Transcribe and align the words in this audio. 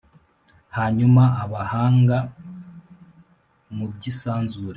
hanyuma 0.77 1.23
abahanga 1.43 2.17
mu 3.75 3.85
by’isanzure 3.93 4.69